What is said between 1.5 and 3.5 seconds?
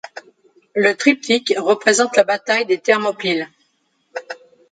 représente la bataille des Thermopyles.